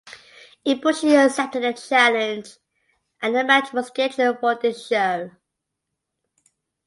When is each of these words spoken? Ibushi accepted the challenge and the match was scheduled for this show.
Ibushi 0.65 1.13
accepted 1.15 1.61
the 1.61 1.73
challenge 1.79 2.57
and 3.21 3.35
the 3.35 3.43
match 3.43 3.71
was 3.71 3.85
scheduled 3.85 4.39
for 4.39 4.55
this 4.55 4.87
show. 4.87 5.29